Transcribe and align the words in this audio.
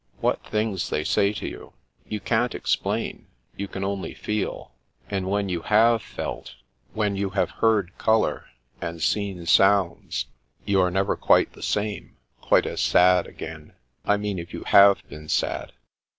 What 0.19 0.43
things 0.43 0.89
they 0.89 1.03
say 1.03 1.31
to 1.33 1.47
you! 1.47 1.73
You 2.09 2.19
can't 2.21 2.55
explain; 2.55 3.27
you 3.55 3.67
can 3.67 3.83
only 3.83 4.15
feel. 4.15 4.71
And 5.11 5.27
when 5.29 5.47
you 5.47 5.61
have 5.61 6.01
felt, 6.01 6.55
when 6.93 7.15
you 7.15 7.29
have 7.29 7.51
heard 7.51 7.95
colour, 7.99 8.45
and 8.81 8.99
seen 8.99 9.45
sounds, 9.45 10.25
you 10.65 10.81
are 10.81 10.89
never 10.89 11.15
quite 11.15 11.53
the 11.53 11.61
same, 11.61 12.17
quite 12.41 12.65
as 12.65 12.81
sad, 12.81 13.27
again,— 13.27 13.73
I 14.03 14.17
mean 14.17 14.39
if 14.39 14.53
you 14.53 14.63
have 14.63 15.07
been 15.07 15.29
sad." 15.29 15.71